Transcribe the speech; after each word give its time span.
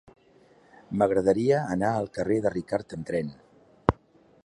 M'agradaria 1.01 1.61
anar 1.75 1.91
al 1.99 2.09
carrer 2.17 2.39
de 2.47 2.53
Ricart 2.57 2.97
amb 2.99 3.11
tren. 3.11 3.33